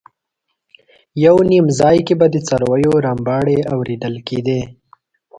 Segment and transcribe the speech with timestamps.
[1.25, 4.61] یو نیم ځای کې به د څارویو رمباړې اورېدل کېدې.